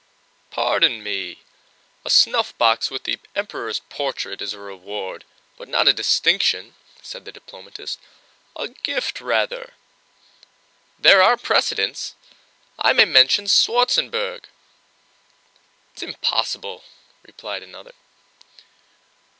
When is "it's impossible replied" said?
15.93-17.61